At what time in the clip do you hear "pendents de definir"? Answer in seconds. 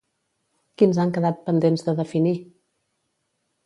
1.51-2.37